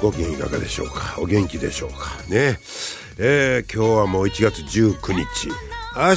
[0.00, 1.16] ご機嫌いかがでしょうか？
[1.18, 1.96] お元気でしょうか？
[2.28, 2.58] ね。
[3.18, 5.48] えー、今日はもう1月19日。
[5.48, 6.14] 明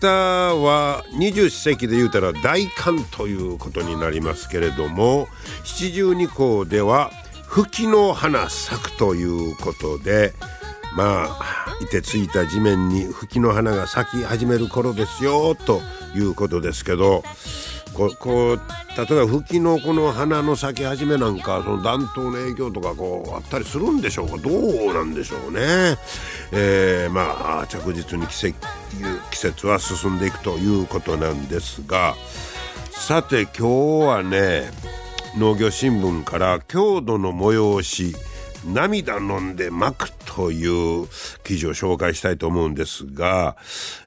[0.00, 5.28] 日は二十四節気で言うたら大寒ということになりますけれども
[5.62, 7.10] 七十二候では
[7.46, 10.32] 吹きの花咲くということで
[10.96, 15.82] まあいてついた地面に吹きの花が咲き始める頃ですよと
[16.14, 17.22] いうことですけど
[18.08, 18.60] ここう
[18.96, 24.38] 例えば吹きのこの花の咲き始めなんかその暖冬の影響とかこうあったりするんでしょうか？
[24.38, 25.98] どうなんでしょうね。
[26.50, 28.54] えー、まあ着実に季節
[29.30, 32.14] 季節は進んでいくということなんですが。
[32.90, 34.70] さて今日はね
[35.36, 38.16] 農業新聞から郷土の催し。
[38.64, 41.08] 涙飲んで巻くという
[41.44, 43.56] 記事を紹介したいと思うんですが、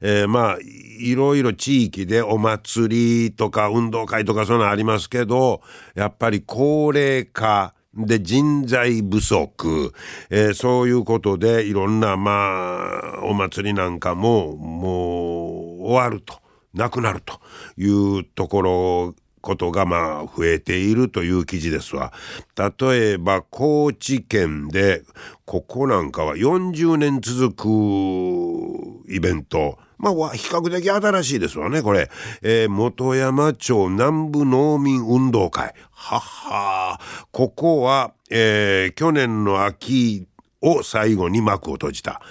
[0.01, 0.57] えー、まあ
[0.99, 5.61] いろいろ地域でお祭りとか運動会とかそういうのありますけど
[5.95, 9.93] やっぱり高齢化で人材不足、
[10.29, 17.39] えー、そういうことでいろんなまあお祭りなんかももう終わるとなくなると
[17.77, 17.87] い
[18.19, 22.13] うところことがまあ増えているという記事ですわ。
[22.57, 25.03] 例えば高知県で
[25.45, 29.77] ここなんかは40年続くイベント。
[29.97, 32.09] まあ、比較的新しいですわね、これ。
[32.41, 35.73] えー、元山町南部農民運動会。
[35.91, 36.99] はは
[37.31, 40.27] ここは、えー、去年の秋
[40.63, 42.21] を最後に幕を閉じた。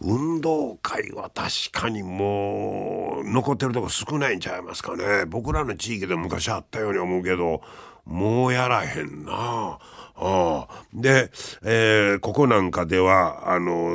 [0.00, 5.26] 運動会は確かにもう残ってるとこ少ないんちゃいますかね。
[5.26, 7.62] 僕らの地域で昔あったように思うけど、
[8.04, 9.32] もうやらへんな。
[9.32, 9.78] あ
[10.14, 11.30] あで、
[11.64, 13.90] えー、ここなんかでは、あの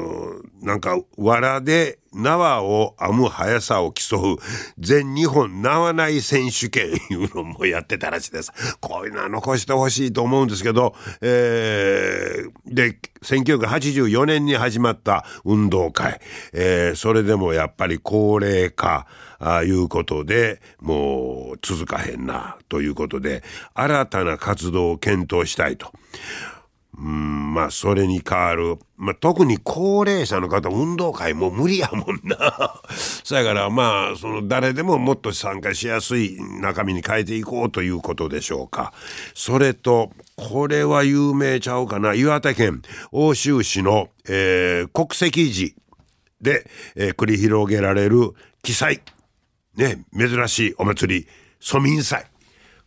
[0.62, 4.38] ー、なんか、藁で縄を編む速さを競う
[4.80, 8.52] 全日本縄内選手権 いうのもやってたらしいです。
[8.80, 16.20] こういうのは残してほしいと思うんですけど、えー、で、1984年に始まった運動会、
[16.54, 19.06] えー、それでもやっぱり高齢化、
[19.40, 23.44] あいうことでもう続かへんなということで
[23.74, 25.92] 新たな活動を検討したいと。
[26.98, 32.82] うんまあそれに代わる、まあ、特に高齢者の方運動会も無理やもんな。
[33.24, 38.94] そやからまあその誰でももっと参加しやすい中身に変えていこうということでしょうか。
[39.36, 42.16] それとこれは有名ちゃうかな。
[42.16, 42.82] 岩手県
[43.12, 45.76] 奥州市の、えー、国籍寺
[46.42, 48.32] で、えー、繰り広げられる
[48.64, 49.02] 記載。
[49.78, 51.28] ね、珍しいお祭り、
[51.60, 52.26] 蘇民祭。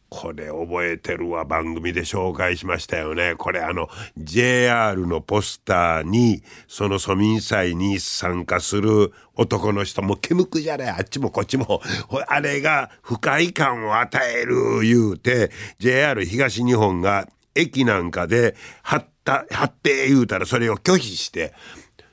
[0.08, 3.36] これ覚えてるわ番組で紹介しましたよね。
[3.38, 11.80] これあの JR のポスターにその蘇民祭に参加する男の人も煙くじゃねあっちもこっちも
[12.26, 21.54] あれが不快感を与える言うて JR 東日本が駅なんかで貼った貼って言うたらそれを拒否して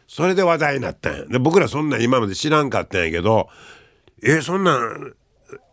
[0.07, 1.25] それで話題になったんや。
[1.25, 3.49] で僕らそんなん今まで知らんかったんやけど
[4.23, 5.13] えそんなん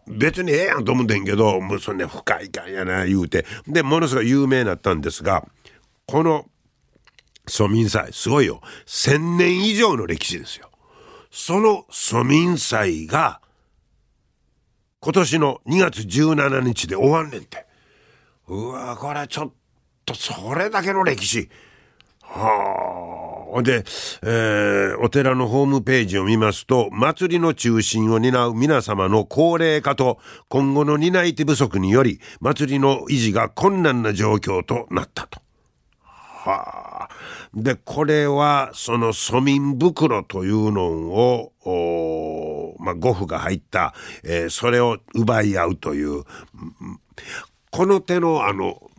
[0.06, 5.46] 別にええやんと思うんんけどもうそんな不快感やな言うてでものすごい有名になったんですが
[6.06, 6.46] この
[7.46, 10.70] 蘇民祭すごいよ1,000年以上の歴史ですよ。
[11.30, 13.40] その蘇民祭が
[15.00, 17.66] 今年の2月17日で終わんねんて。
[18.48, 19.52] うわこれちょっ
[20.06, 21.50] とそれだけの歴史。
[22.22, 22.93] はあ。
[23.62, 23.84] で、
[24.22, 35.40] えー、お寺のホームページを見ますと、祭りの中心を担う皆様の高齢化と今後の担い手不足により、祭りの維持が困難な状況となったと。
[36.02, 37.08] はあ。
[37.54, 46.24] で、これは、その庶民袋というのを、まあ、呉服が入った、えー、それを奪い合うという、
[47.70, 48.90] この手の、あの、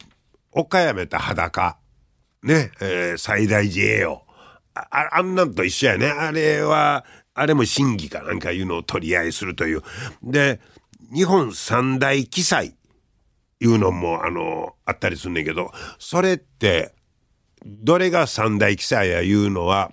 [0.52, 1.78] 岡山た裸、
[2.42, 4.25] ね、えー、最大寺栄養。
[4.76, 6.08] ああんなんと一緒やね。
[6.08, 9.82] あれは、あれも審議かなんかいうのを取り合いするという。
[10.24, 10.60] で、
[11.14, 12.76] 日本三大記載
[13.60, 16.94] いうのも、あの、あったりすんねんけど、それって、
[17.66, 19.92] どれが三大記載やいうのは、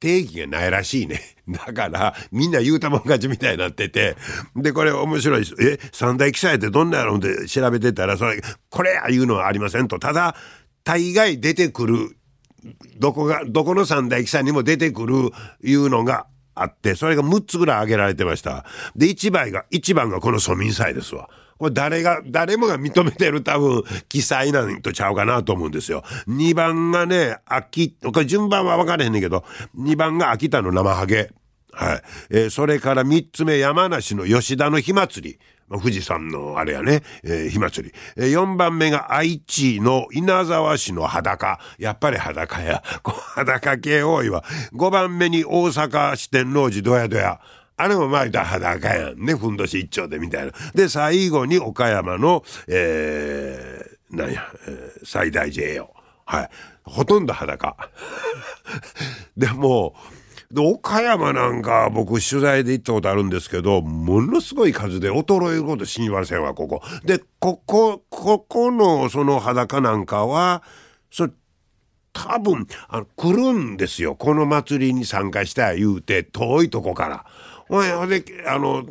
[0.00, 1.20] 定義がないらしいね。
[1.48, 4.16] だから、みんな言うたもん勝ちみたいになってて、
[4.56, 10.00] で、これ面白いえ、三大記載ってどんなやろうって調べてたら、それ、これやいうのはありませんと。
[10.00, 10.34] ただ、
[10.82, 12.16] 大概出てくる
[12.98, 15.30] どこがどこの三大駅さんにも出てくる
[15.62, 18.64] いうのがあってそれが6つぐらい挙げられてました
[18.94, 21.28] で1番が1番がこの庶民祭ですわ
[21.62, 26.02] これ誰が、誰もが認めてる多分、記載なんとちゃうかなと思うんですよ。
[26.26, 29.44] 2番がね、秋、これ順番は分からへんねんけど、
[29.78, 31.30] 2番が秋田の生ハゲ。
[31.70, 32.02] はい。
[32.30, 35.38] えー、それから3つ目、山梨の吉田の火祭り。
[35.78, 37.94] 富士山のあれやね、えー、火祭り。
[38.16, 41.58] えー、4番目が愛知の稲沢市の裸。
[41.78, 42.82] やっぱり裸や。
[43.34, 44.44] 裸系多いわ。
[44.72, 47.40] 5番目に大阪四天王寺どやどや。
[47.76, 49.34] あれもまあ言った裸やんね。
[49.34, 50.52] ふんどし一丁でみたいな。
[50.74, 55.94] で、最後に岡山の、えー、なんや、えー、最大 J よ。
[56.24, 56.50] はい。
[56.84, 57.76] ほとんど裸。
[59.36, 59.94] でも、
[60.52, 66.82] で岡山なんか僕取材で行ったことあるんですけどものすごい数で衰えること死にませんわここ。
[67.04, 70.62] でここここのその裸なんかは
[71.10, 71.30] そ
[72.12, 77.24] 多分あの来るんですよこの祭りに参加した言うて遠いとこから。
[77.68, 78.84] ほいであの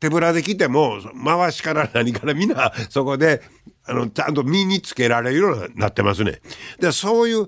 [0.00, 3.42] 手ぶらで来ても回しから何からみんなそこで
[3.84, 6.42] あのちゃんと身につけられるようになってますね。
[6.78, 7.46] でそういう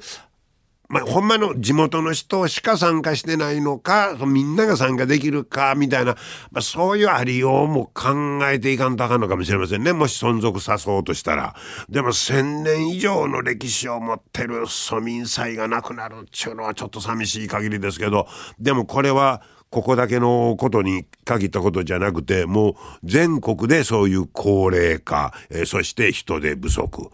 [0.90, 6.16] まあ、ほんまの地元の人しか参加してないのか、みんなが参加できるか、みたいな、
[6.50, 9.92] まあ、そういうありようも考えていかんとあかんのかもしれませんね。
[9.92, 11.54] もし存続さそうとしたら。
[11.88, 18.26] でも、千年以上の歴史を持ってる庶民祭がなくなるっていうのはちょっと寂しい限りですけど、
[18.58, 27.10] でもこれは、ここだけのことに限ったことじゃなくて、もう全国でそういう高齢化、えー、そして人手不足。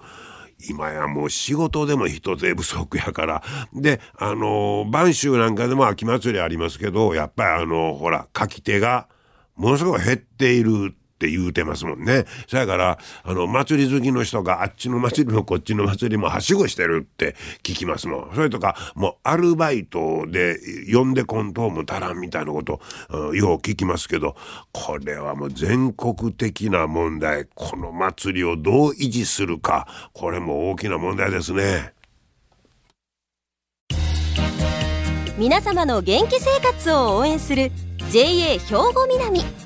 [0.68, 3.42] 今やもう仕事でも人手不足やから。
[3.74, 9.08] で、あの、播州なんかでも秋祭りありますけど、やっぱりあの、ほら、書き手が
[9.54, 12.26] ものすごい減っているって言うてますもんね。
[12.46, 18.34] そやから、あの、祭り好きの人があっちの祭りもこっちの祭りもはしごしてるって聞きますもん。
[18.34, 20.58] それとか、もうアルバイトで
[20.92, 24.36] 呼んでこんとも足らんみたいなこと、うん、よう聞きますけど、
[24.72, 27.46] これはもう全国的な問題。
[27.54, 31.94] この祭りをどう維持するか、これも大きな問題ですね。
[35.38, 37.70] 皆様の元気生活を応援する
[38.10, 39.65] JA 兵庫南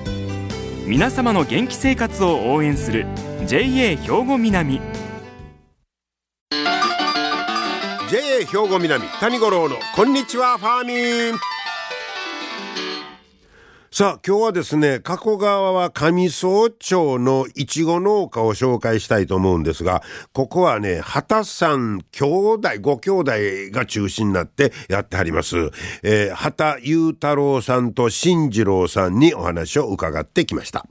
[0.87, 3.05] 皆様の元気生活を応援する
[3.45, 4.81] JA 兵庫南。
[8.09, 11.50] JA 兵庫南谷五郎のこんにちはファーミン。
[13.93, 20.01] さあ今日はですね加古川は上総町のいちご農家を紹介したいと思うんですが
[20.31, 23.31] ここはね畑さん兄弟ご兄弟
[23.73, 25.57] が中心になってやってはります、
[26.03, 30.85] えー、畑裕太郎さんと進次郎さんにお話を伺ってきました。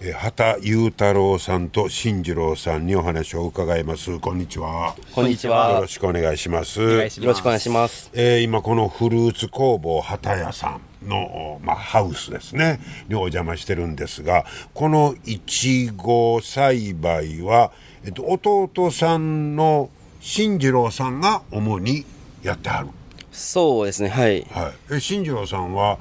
[0.00, 4.20] え畑裕太郎さんと進次郎さんにお話を伺います。
[4.20, 4.94] こんにちは。
[5.12, 5.72] こんにちは。
[5.72, 6.80] よろしくお願いします。
[6.80, 12.80] よろしくお願いします、えー、今このフルーツ工房畑屋さんの、まあ、ハウスですね。
[13.08, 17.72] にお邪魔してるんですがこのいちご栽培は、
[18.04, 22.04] えっと、弟さんの進次郎さんが主に
[22.42, 22.88] やってはる。
[23.30, 25.98] そうですねはい、はい、え進次郎さんは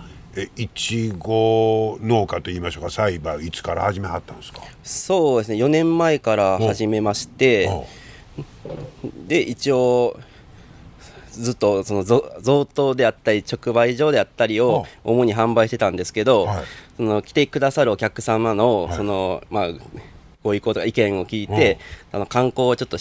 [0.57, 4.61] いちご農家といいましょうか栽培いつから始めはったんですか？
[4.83, 7.69] そうですね4年前から始めまして
[9.27, 10.19] で一応
[11.41, 16.63] ずっとその贈答であったり直売所であったりを主に販売してたんですけど、はい、
[16.97, 19.67] その来てくださるお客様のその、まあ
[20.45, 21.79] ご意向とか意見を聞いて、
[22.11, 22.97] あの観光をちょっと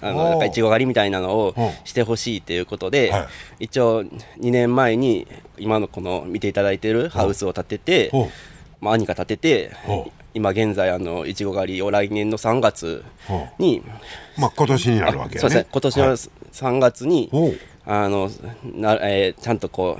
[0.00, 3.12] あのなんかいちご狩りみたいなのをしてほしいということで、
[3.60, 8.10] 一応2年前に今のこの見ていただいているハウスを建てて、
[8.80, 9.72] まあ、兄が建てて、
[10.32, 13.04] 今現在あのいちご狩りを来年の3月
[13.58, 13.82] に、
[14.38, 15.66] まあ今年になるわけ、ね、そうですね。
[15.70, 16.16] 今年の
[16.54, 17.30] 3月に、
[17.84, 18.30] あの
[18.62, 19.98] なえー、ちゃんとこ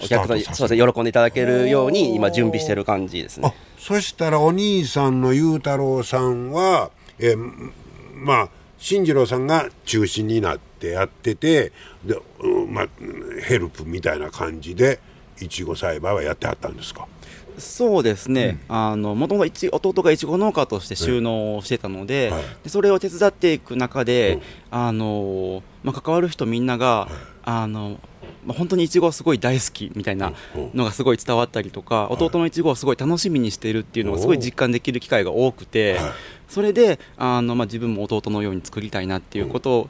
[0.00, 3.54] うお客さんそうですね喜んでいただけるように今準備してる感じですね。
[3.78, 7.36] そしたらお兄さんの裕太郎さんは、え
[8.14, 8.48] まあ
[8.78, 11.72] 進次郎さんが中心になってやってて
[12.04, 12.18] で、
[12.68, 12.88] まあ、
[13.42, 15.00] ヘルプみたいな感じで
[15.40, 17.06] いちご栽培はやってはったんですか？
[17.56, 22.42] そうですね、あのもともと弟がいちご農家として収納してたので,、はい。
[22.64, 24.42] でそれを手伝っていく中で、うん。
[24.72, 27.06] あのまあ、関わる人みんなが、
[27.44, 28.00] あの
[28.44, 30.32] まあ、本当にいちごすごい大好きみたいな
[30.74, 36.12] のがすごい伝わったりとか、弟のいちごをすごい楽しみにしているっていうのがすごい実感できる機会が多くて、はい。
[36.48, 39.88] それであの、まあ、自分も弟のように作りたいなっていうこと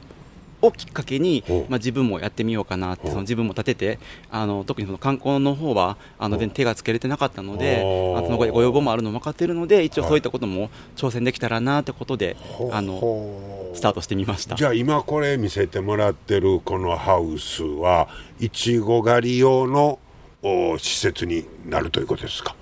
[0.61, 1.53] を、をきっかけに、う。
[1.53, 3.07] んまあ、自分もやってみようかなって、う。
[3.07, 3.99] んその自分も立てて
[4.31, 12.37] あの特にその観光の方はあの全然手がつけれてなかったので、うんあそのごご要望もあるの分かってるので一応はいそういったことも挑戦できたらなってことで、
[12.71, 13.77] あのほう。
[13.77, 14.55] スタートしてみました。
[14.55, 18.07] じゃあ今これ見せてもらってるこのハウスは
[18.39, 19.99] いちご狩り用の
[20.43, 22.55] お施設になるということですか？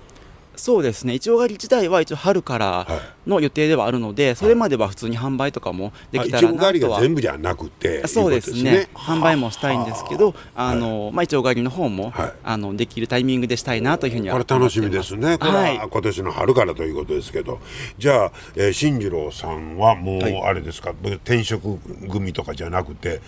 [0.56, 1.14] そうですね。
[1.14, 2.86] いちご狩り自体は一応春から
[3.26, 10.74] の予定ではあるので、それまでは普通に販売とかもできたらなとはご狩りが全部じゃなくてそうですいねうこと販売もしたいんですけど、あ。
[10.74, 12.32] のまあ、いちご狩りの方も、はい。
[12.42, 15.38] あのできるタイミングでしたいなというふうにはこれ楽しみですね。
[15.38, 15.78] これはい。
[15.78, 17.60] は今年の春からということですけど、
[17.98, 20.42] じゃあ、えー、進次郎さんはもうはい。
[20.42, 21.78] あれですか、転職
[22.10, 23.20] 組とかじゃなくて、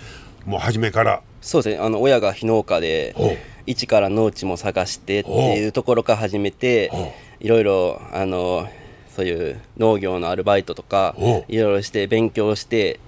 [0.46, 1.20] もう初めから。
[1.42, 1.84] そうですね。
[1.84, 3.14] あの親が非農家で
[3.66, 8.68] 一から農地も探してっていうところから始めてほいろいろあの
[9.14, 11.14] そういう農業のアルバイトとか
[11.48, 13.00] いろいろして勉強して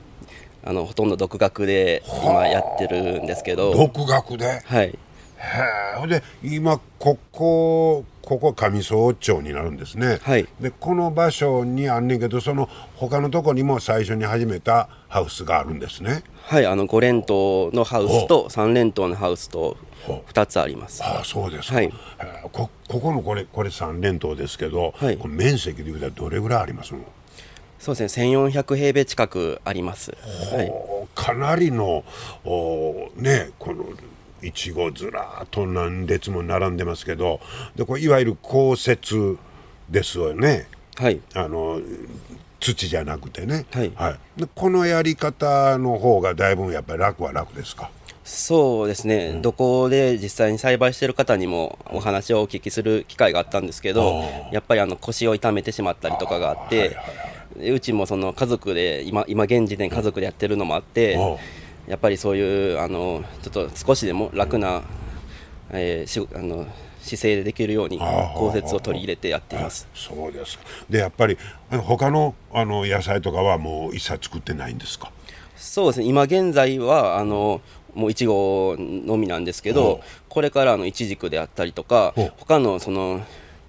[0.65, 3.75] あのほとんど独学で今やってるんですけど。
[3.75, 4.61] 独学で？
[4.65, 4.87] はい。
[4.87, 4.97] へ
[6.05, 6.07] え。
[6.07, 10.19] で今ここここ上総町になるんですね。
[10.21, 10.47] はい。
[10.61, 16.23] でこの場所にあんねんけど、その他のとこにも最初に始めたハウスがあるんですね。
[16.43, 20.31] はいあの5連棟のハウスと3連棟のハウスとほう。
[20.31, 21.03] 2つあります。
[21.03, 21.93] ああそうですか、はい。
[22.53, 25.19] こここのこれこれ3連棟ですけど、はい。
[25.27, 27.01] 面積でいうとどれぐらいありますの？
[27.79, 30.11] そうですね1400平米近くあります。
[30.53, 30.69] はい。
[30.69, 32.05] おかなりの
[32.45, 33.87] おねこの
[34.43, 37.41] いちごずらーっと何列も並んでますけど
[37.77, 39.39] でこれいわゆる降雪
[39.91, 40.69] ですよね。
[40.97, 41.21] はい。
[41.35, 41.81] あの
[42.61, 43.93] 土じゃなくてね、はい。
[44.37, 47.91] でこのやり方の方がだいぶやっぱり楽は楽ですか？
[48.25, 56.99] そうですね、どこで実際に栽培してる方にもお話をお聞きする機会があったんですけど、やっぱりあの腰を痛めてしまったりとかがあって、
[57.57, 61.17] でうちもその家族で今、今現時点、家族でやってるのもあって、
[61.89, 64.83] やっぱりそういうあのちょっと少しでも楽な、
[65.71, 66.67] えーしあの
[67.01, 69.89] 姿勢でできるように、降雪を取り入れてやっています。
[69.95, 70.65] そうですか。
[70.91, 71.39] でやっぱり
[71.71, 75.11] 他のあの野菜とかはもう一切作ってないんですか？
[75.57, 76.07] そうですね。
[76.07, 77.63] 今現在はあの
[77.95, 83.23] もういちごのみなんですけど、これからあのいちじくであったりとか他のその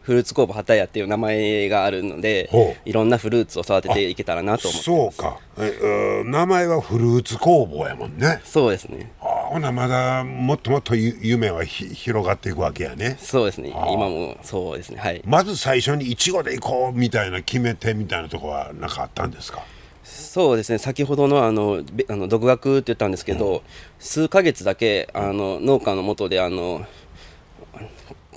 [0.10, 2.50] フルーツ工房畑屋っていう名前があるので
[2.84, 5.38] いろんなフルーツを育てていけたらなと思ってそうか。
[5.60, 8.42] えうん名前はフルーツ工房やもんね。
[8.44, 9.12] そうですね。
[9.22, 13.18] あほなまだもっともっとゆ夢はひ広がっていくわけやね。
[13.20, 13.70] そうですね。
[13.70, 14.98] 今もそうですね。
[15.00, 15.22] はい。
[15.26, 19.62] まず最初にいちごで行こうみたいな決め手みたいなとこは何かあったんですか？
[20.04, 20.80] そうですね。
[20.80, 23.62] 先ほどのあのべあの独学って言ったんですけど、
[24.00, 26.84] 数ヶ月だけあの農家のもとであの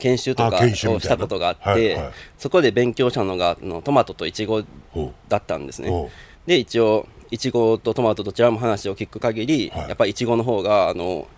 [0.03, 2.13] 研修とかをしたことがあって、はいはい。
[2.37, 4.63] そこで勉強したのがあのトマトとイチゴ
[5.29, 6.11] だったんですね。
[6.47, 9.89] で一応いちごとトマトどちらも話を聞く限り、はい。
[9.89, 11.29] やっぱりいちごの方があの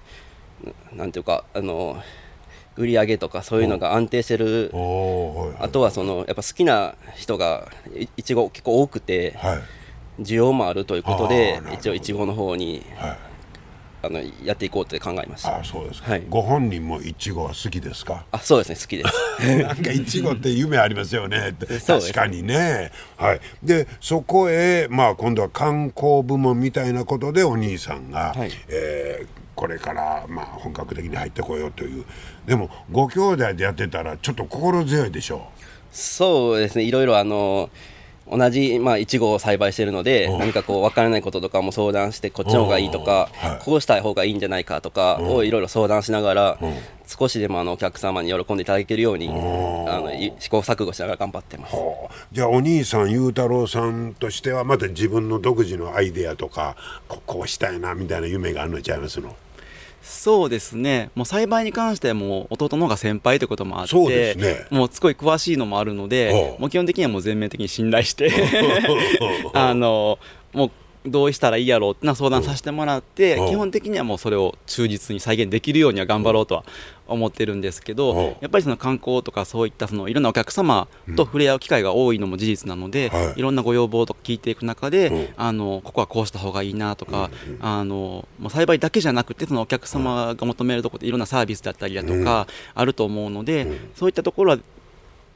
[0.93, 2.03] なんていうかあの
[2.77, 4.71] 売り上げとかそういうのが安定してる。
[4.73, 9.63] はいあとはそのやっぱ好きな人がいいちご結構多くてはい。
[10.21, 13.34] 需要もあるということで一応いちごの方にはい
[14.05, 15.59] あのやっていこうって考えました。
[15.59, 16.23] あそうですか、はい。
[16.29, 18.25] ご本人もいちごは好きですか？
[18.33, 18.77] あそうですね。
[18.77, 19.57] 好きです。
[19.63, 21.55] なんかいちごって夢ありますよね。
[21.87, 22.91] 確かにね。
[23.17, 23.41] はい。
[23.63, 28.51] でそこへまあ今度は観光部門みたいなことでお兄さんが、はい。
[28.69, 32.05] えーこれからまあ本格的に入ってこようという。
[32.45, 35.47] でもご兄弟でやってたらちょっと心強いでしょ
[35.93, 36.83] そうですね。
[36.83, 37.71] いろいろあの
[38.31, 40.39] 同じまあいちごを栽培しているのでうん。
[40.39, 43.29] 何かこう分からないこととかも相談してこっちの方がいいとか
[43.65, 46.75] こうしたい方がいいんじゃないかとかをいろいろ相談しながらうん。
[47.07, 49.37] 少しでもあのお客様に喜んでいただけるようにあん。
[50.05, 51.77] のい試行錯誤しながら頑張ってます。
[51.77, 51.79] う。
[52.33, 56.77] じゃあお兄さん裕太郎さんとしてはまた自分の独自のアイデアとか
[57.07, 59.37] ここうしたいなみたいな夢があるのちゃいますの？
[60.05, 61.11] そうですね。
[61.15, 64.67] もう栽培に関してはもう弟の方が先輩ということもあってそうですね。
[64.71, 68.31] もうすごい詳しいのもあるのでもう基本的にはもう全面的に信頼して
[69.55, 70.19] あの
[70.53, 70.71] もう
[71.07, 73.49] どうしたらいいやろうってな相談させてもらって、うん。
[73.49, 76.65] 基本的にはもうそれを忠実に再現できるようには頑張ろうとは
[77.07, 78.25] 思ってるんですけど、うん。
[78.41, 83.39] やっぱりその観光とかそういったそのいろんなお客様と触れ合う機会が多いのも事実なので、はい。
[83.39, 85.29] い、ろんなご要望とか聞いていく中で、うん。
[85.37, 87.31] あのここはこうした方がいいなとか、
[87.61, 94.59] あのもう栽培だけじゃなくてそのお客様が求めるところでいろんなサービスだったりだとかあると思うので、そういったところは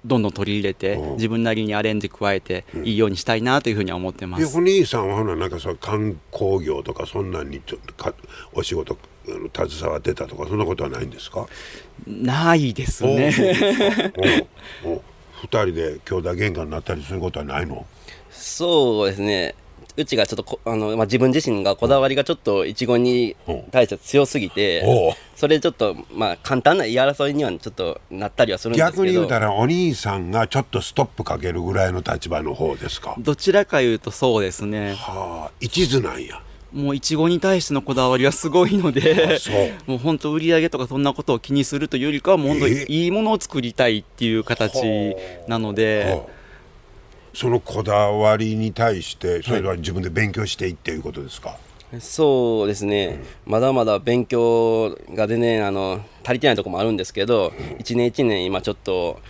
[0.04, 1.16] どんどん取り入れて、うん。
[1.16, 4.52] 自分なりにアレンジ加えていいようにしたいなというふうには思ってます。
[4.52, 8.14] でお兄さんはほななんかそう観光業とかそんなんにちょっとか
[8.52, 11.46] お仕事携わってたとかそんなことはないんですか？
[12.06, 13.32] ないですね。
[15.40, 17.86] 二人で兄弟喧嘩になったりすることはないの？
[18.30, 19.54] そうですね。
[19.96, 23.36] うちがちょっとこあの、まあ、自分自身がこだわりがちょっといちごに
[23.70, 29.02] 対して強すぎて、それでちょっと、まあ、簡単な言い争いにはちょっとなったりはするんですけど。
[29.02, 33.16] 逆に言うたらお兄さんがちょっとストップかけるぐらいの立場の方ですか？
[33.18, 34.94] どちらかいうとそうですね。
[34.94, 36.42] はあ一途なんや。
[36.70, 45.16] もういちごに対してのこだわりはすごいのであそう、もう本当売り上げとかそんなことを気にするというよりかはもういいものを作りたいっていう形
[45.46, 46.37] なので、はあ
[47.38, 51.56] そのこだわりに対してそれは自分で勉強していっていうことですか、
[52.00, 59.20] そうですね、まだまだ勉強が全然あの足りてないところもあるんですけど、一年一年、今ちょっと、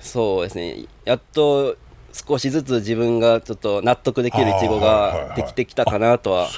[0.00, 1.76] そうですね、やっと
[2.14, 6.48] 少しずつ自分がちょっと納得できるいちごができてきたかなとは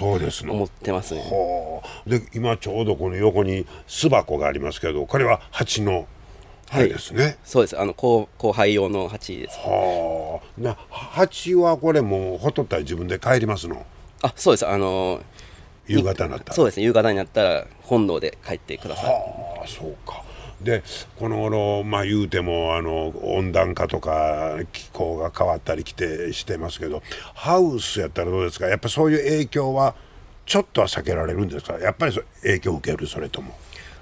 [0.48, 1.20] 思ってますね。
[1.22, 2.08] はあ。
[2.08, 6.06] で今ちょうどこの横に巣箱がありますけどこれは蜂の
[6.70, 9.58] あれですね、そうです、あの後後輩用の鉢です。
[9.58, 10.60] はあ。
[10.60, 13.84] な蜂はこれもうほっとったら自分で帰りますの？
[14.22, 15.22] あそうです、あの
[15.86, 16.54] 夕方になったら。
[16.54, 16.78] そうです。
[16.78, 19.04] ね、夕方になったら本堂で帰ってください。
[19.06, 20.24] はあそうか。
[20.60, 20.82] で
[21.18, 27.02] この頃まあ言うてもあの温暖化とか気候が変わったりきてしてますけど
[27.34, 28.66] ハウスやったらどうですか？
[28.66, 29.94] やっぱそういう影響は
[30.46, 31.78] ちょっとは避けられるんですか？
[31.78, 33.06] やっぱりそ影響を受ける？
[33.06, 33.52] それとも。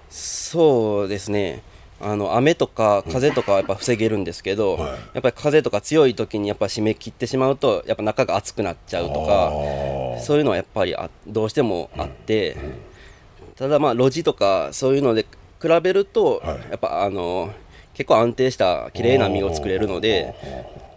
[0.09, 1.63] そうですね
[2.03, 4.91] あの雨とか風とかはやっぱ防げるんですけど、はい。
[5.15, 9.53] やっぱり風とか強い時にやっぱ締め切ってしまうとやっぱ中が熱くなっちゃうとか
[10.21, 12.57] そういうのはやっぱりあどうしてもあって、
[13.57, 15.27] ただまあ路地とかそういうので
[15.61, 16.71] 比べると、はい。
[16.71, 17.53] やっぱあの
[17.95, 20.35] 結構安定した綺麗な実を作れるので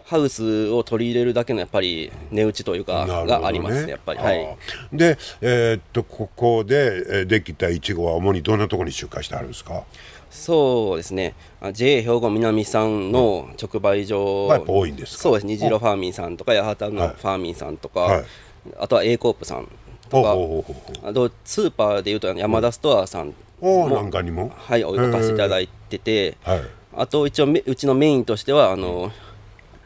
[0.06, 4.20] ハウスを取り入れるだけのやっぱり値打ちというか、がありますねやっぱり。
[4.20, 4.56] はい。
[4.92, 9.84] で、えーっとここでえーできたいちごは主にどんなところに出荷してあるんですか？
[10.36, 11.34] そうですね。
[11.60, 15.22] あ JA 兵庫南さんの直売所、はやっぱ多いんですか？
[15.22, 15.46] そうです。
[15.46, 18.24] 虹色ファーミンさんとか八幡はいのファーミンさんとか、はい。
[18.78, 19.68] あとは A コープさん
[20.08, 20.36] とか。
[21.08, 24.52] あとスーパーでいうと山田ストアさんおおなんかにも？
[24.54, 26.36] はい置かせていただいてて。
[26.44, 26.60] はい。
[26.98, 29.12] あと一応めうちのメインとしてはあの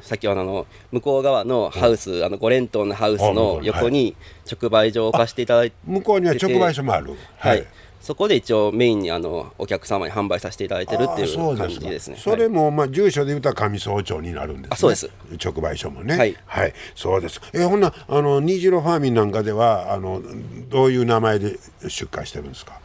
[0.00, 4.14] 先ほどの向こう側のハウス、あの5連棟のハウスの横に
[4.50, 7.14] 直売所を置かせていただいて向こうには直売所もある。
[7.36, 7.66] はい、
[8.00, 12.16] そこで一応メインにあのお客様に販売させていただいてるっていう感じですね。
[12.18, 15.10] それも、まあ、住所で言うたら上総町になるんです、ね、あそうです。
[15.42, 16.16] 直売所もね。
[16.46, 17.40] はい、そうです。
[17.52, 20.22] えほんなあの虹色ファーミンなんかではあの
[20.68, 21.58] どういう名前で
[21.88, 22.80] 出荷してるんですか？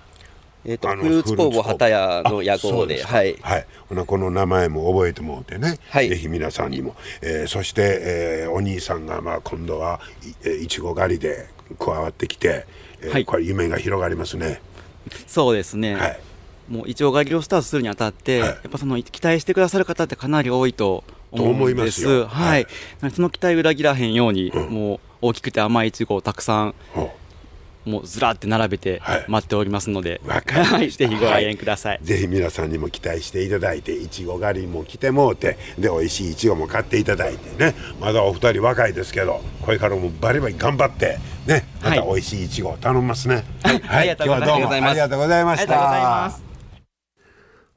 [0.66, 3.38] えーとあのフルーツ工房畑屋の屋号ではい。
[3.42, 6.10] はい、ほなこの名前も覚えてもうてね、はい。
[6.10, 11.48] ぜひ皆さんにも、えーそして、えーお兄さんが、まあ、今度はいえーいちご狩りで
[11.80, 12.66] 加わってきて、
[13.02, 13.26] えーはい。
[13.26, 14.60] これ夢が広がりますね
[15.28, 16.20] そうですね、はい。
[16.70, 18.50] もういちご狩りをスタートするにあたって、はい。
[18.50, 22.08] やっぱその期待してくださる方ってかなり多いと思うんと思いまです。
[22.08, 22.62] ははい。
[22.64, 22.70] い、な
[23.04, 27.12] のでその期待を裏切らへんように、もう大きくて甘いいちごをたくさんほ
[27.86, 29.26] もうずらって並べてはい。
[29.28, 37.76] 待っておりますので、はい、ぜひご来園ください、うぜひ皆さんにも期待していただいていちご狩りも来てもうてで美味しいいちごも買っていただいてね。
[38.02, 42.08] まだお二人若いですけどこれからもバリバリ頑張ってねまたはい。
[42.08, 43.44] 美味しいいちごを頼みますね。
[43.64, 46.55] はい、ありがとうござい今日はどうもありがとうございました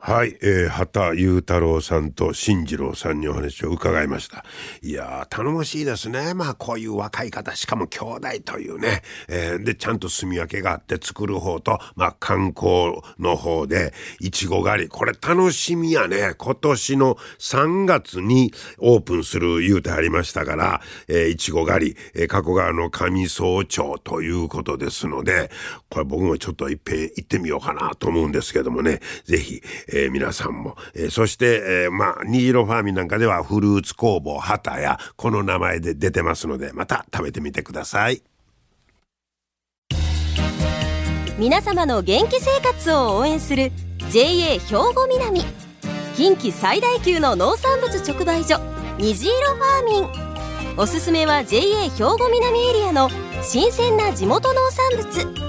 [0.01, 4.45] はい、えー、畑裕太郎さんと進次郎さんにお話を伺いました。
[4.81, 6.35] いやー、頼もしいですね。
[6.35, 9.03] まあ、こういう若い方、しかも兄弟というね。
[9.29, 14.89] えーで、ちゃんと住み分けがあって作る方と、まあ、観光の方で、いちご狩り。
[14.89, 16.35] これ楽しみやね。
[16.39, 25.51] 今年の3月にオープンする言うてありましたから、えーいちご狩り、えー加古川の上総町ということですので、
[25.91, 38.23] これ僕もちょっといっぺん行ってみようかなと思うんですけどもね、ぜひ、えー皆さんも、えーそして、えーまあ、虹色ファーミンなんかではフルーツ工房畑や、この名前で出てますので、また食べてみてください。
[41.39, 43.71] 皆様の元気生活を応援する
[44.11, 45.43] JA 兵庫南。
[46.17, 48.59] 近畿最大級の農産物直売所
[48.99, 50.09] 虹色ファーミン。
[50.77, 53.09] おすすめは JA 兵庫南エリアの
[53.43, 55.49] 新鮮な地元農産物。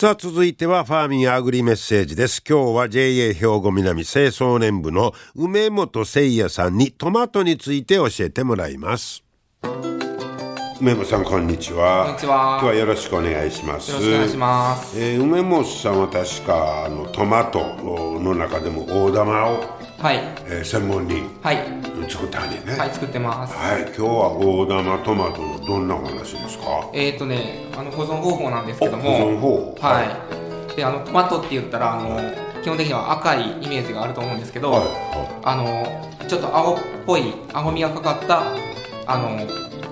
[0.00, 2.42] さあ続いてはファーミンアグリメッセージです。
[2.48, 9.22] 今日は JA 兵庫南清掃年部の梅本誠也さんにトマトについて教えてもらいます。
[10.80, 12.04] 梅本さんこんにちは。
[12.06, 12.32] こんにちは。
[12.32, 13.90] 今日はよろしくお願いします。
[13.90, 14.98] よろしくお願いします。
[14.98, 17.60] えー梅本さんは確かあのトマト
[18.22, 20.16] の中でも大玉を、はい。
[20.46, 21.58] えー専門にはい。
[22.08, 23.54] 作ったんねねはい、作ってます。
[23.54, 26.88] はい、今日は大玉トマトのどんなお話ですか？
[26.94, 29.08] えっ、ー、とね、あの保存方法なんですけども。
[29.10, 30.76] お保存方法はい。
[30.76, 32.18] で、あのトマトって言ったら、あの、
[32.62, 34.70] 基本的には赤いイメージがあると思うんですけど。
[34.72, 38.42] はいはあの、ちょっと青っぽい、青みがかかった。
[39.06, 39.38] あの、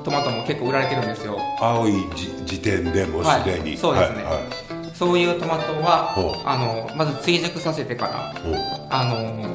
[0.05, 1.39] トマトも結構売られてるんですよ。
[1.61, 4.43] 青いじ時点でもうすでに、はいそうですねはいはい
[4.95, 6.13] そういうトマトは、
[6.45, 8.57] あの、まず追熟させてから、うん
[8.91, 9.55] あの、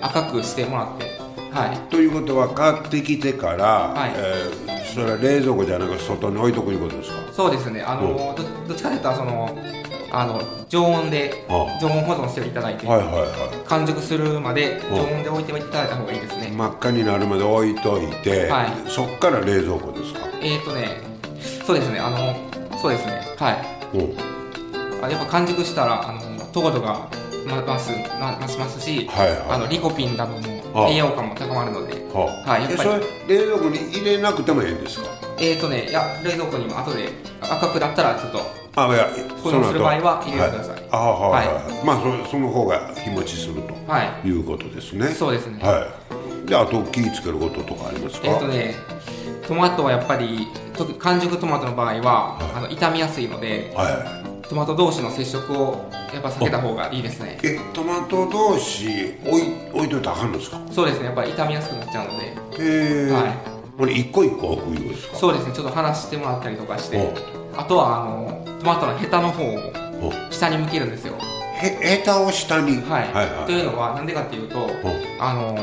[0.00, 1.20] 赤くしてもらって。
[1.52, 1.76] はい。
[1.90, 7.32] ということは買ってきてから、はいえーそれは冷蔵庫じゃなくて外に置いとくいうことですか？
[7.32, 7.80] そうですね。
[7.80, 9.56] あの、どどっちかというと、その。
[10.12, 16.48] あの常温であ常温保存していただいて、はいはいは完熟するまで常温で置いていただいた方がいいですね。
[16.48, 20.26] い真っ赤になるまで置いといて、はいそっから冷蔵庫ですか？
[20.42, 21.00] えっ、ー、とね、
[21.64, 22.34] そうですね、あの、
[22.80, 23.98] そうですね、はい。
[23.98, 27.08] うんあやっぱ完熟したら、あの、糖度が
[27.46, 29.40] ま増すな増しますし、はいはい。
[29.50, 30.82] あのリコピンなどあ。
[30.82, 32.90] も栄養価も高まるので、ははいやっぱり。
[32.90, 32.94] え
[33.28, 35.08] それ冷蔵庫に入れなくてもいいんですか？
[35.38, 37.08] えっ、ー、とね、いや冷蔵庫にも後で
[37.40, 38.40] 赤くなったらちょっと
[38.76, 39.08] あいや
[39.42, 40.80] 保存する場合は入れてください。
[40.90, 44.28] はあはいはい、はい、まあそその方が日持ちすると、はい。
[44.28, 45.08] いうことですね。
[45.08, 45.58] そうですね。
[45.62, 45.86] は
[46.46, 46.48] い。
[46.48, 48.28] であと気ぃつけることとかありますか？
[48.28, 48.74] えっ、ー、とね、
[49.48, 50.46] トマトはやっぱり
[50.98, 54.19] 完熟トマトの場合は、あの傷みやすいので、はい
[54.50, 57.38] トマト同士の接触をやっぱ避けた方がいいですね。
[57.44, 60.60] えトマト同士置い置いといたらあかんのですか？
[60.72, 63.78] そうですね、やっぱり傷みやすくなっちゃうので、へえ、はい。
[63.78, 65.16] これ一個一個置くいうですか？
[65.18, 66.98] そうですね、ちょっと離してもらったりとかして。
[66.98, 71.14] お、あとはあのトマトのヘタの方をお下に向けるんですよ。
[71.62, 72.78] へヘタを下に？
[72.78, 73.12] はい。
[73.14, 74.68] はいはいというのはなんでかっていうと、
[75.20, 75.56] あの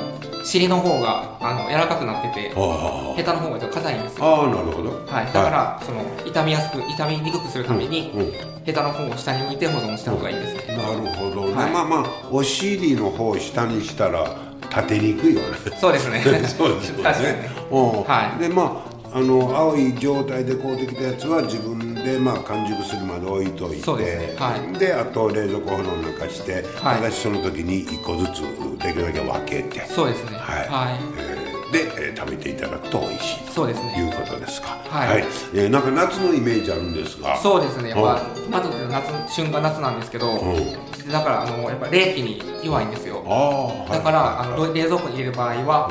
[0.46, 4.26] 尻の方があの柔らかくなってて、あヘタの方がちょっと硬いんですよ。
[4.26, 4.92] ああなるほど。
[5.06, 5.26] はい。
[5.26, 10.76] だから、その傷みやすく傷みにくくするために、うんうんヘタの方を下に向いて保存した方がいいですね。
[10.76, 11.72] なるほどね、はい。
[11.72, 14.36] まあまあお尻の方を下にしたら
[14.70, 15.58] 立てにくいよね。
[15.80, 16.20] そうですね。
[16.46, 17.24] そうですよ確かに。
[17.24, 17.50] ね。
[17.72, 18.04] うん。
[18.04, 18.42] はい。
[18.42, 24.36] でまああの青い状態で買うてきたやつは自分でまあ完熟するまで置いといてそうですね。
[24.38, 24.78] はい。
[24.78, 26.96] であと冷蔵庫保存なんかして、はい。
[26.98, 28.42] ただしその時に1個ずつ
[28.84, 29.88] できるだけ分けて。
[29.88, 30.38] そうですね。
[30.38, 31.00] はい、はい。
[31.18, 31.37] えー
[31.72, 33.96] で、えー食べていただくと美味しいとそうですね。
[33.98, 34.78] いうことですか。
[34.90, 35.24] はい。
[35.54, 37.90] えーなんか夏のイメージあるんですがそうですね。
[37.90, 41.12] やっぱうトマトって夏旬が夏なんですけど、ん。
[41.12, 43.24] だからあのやっぱ冷気に弱いんですよ。
[43.28, 43.90] ああ、はい。
[43.92, 45.90] だからあの冷蔵庫に入れる場合は、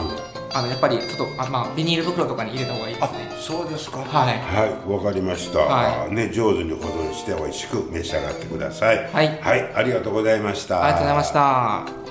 [0.55, 3.29] あのやっぱりちょっとあまあビニール袋とかに入れた方がいいですあね。
[3.41, 3.99] そうですか。
[3.99, 4.39] はい。
[4.39, 4.91] はい。
[4.91, 6.15] わかりました、はい。
[6.15, 8.97] ね上手に保存して美味しく召し上がってください。
[9.13, 9.39] はい。
[9.41, 10.83] はい、ありがとうございました。
[10.83, 12.06] ありがとうございました。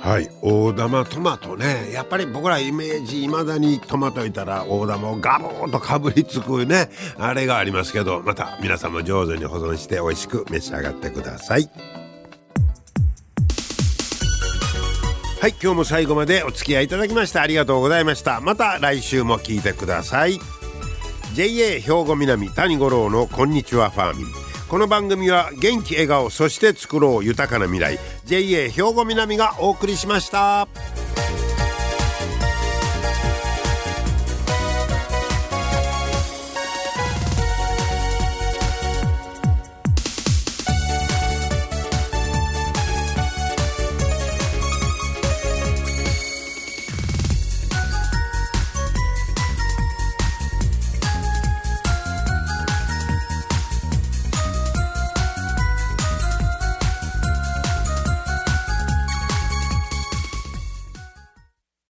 [0.00, 0.30] はい。
[0.40, 1.92] 大玉トマトね。
[1.92, 11.70] やっぱり僕らイメージいまだにトマトいたら大玉をガボーンとかぶりつくねあれがありますけどまた皆さんも上手に保存して美味しく召し上がってください。
[15.40, 15.54] はい。
[15.62, 18.40] 今日も最後までお付き合いいただきましてありがとうございました。
[18.40, 20.38] また来週も聞いてください。
[21.34, 24.49] JA 兵庫南谷五郎のこんにちはファーミン。
[24.70, 30.68] この番組は元気笑顔そして作ろう豊かな未来 JA 兵庫南がお送りしました。